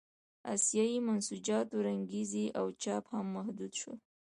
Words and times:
د 0.03 0.03
اسیايي 0.53 0.99
منسوجاتو 1.07 1.75
رنګرېزي 1.87 2.45
او 2.59 2.65
چاپ 2.83 3.03
هم 3.13 3.25
محدود 3.35 3.71
شول. 3.81 3.99